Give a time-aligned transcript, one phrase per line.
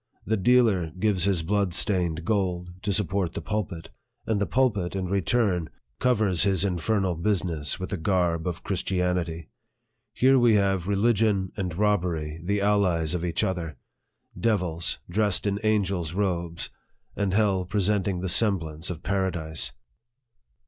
[0.25, 3.91] The dealer gives his blood stained gold to support the pulpit,
[4.25, 9.49] and the pul pit, in return, covers his infernal business with the garb of Christianity.
[10.13, 13.77] Here we have religion and robbery the allies of each other
[14.35, 16.71] devils dressed in angels' robes,
[17.15, 19.71] and hell presenting the semblance of paradise.